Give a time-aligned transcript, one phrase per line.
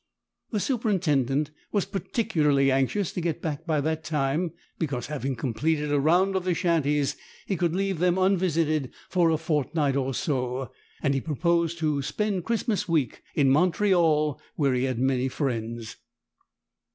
[0.49, 5.99] The superintendent was particularly anxious to get back by that time, because, having completed a
[5.99, 10.71] round of the shanties, he could leave them unvisited for a fortnight or so,
[11.03, 15.97] and he proposed to spend Christmas week in Montreal, where he had many friends.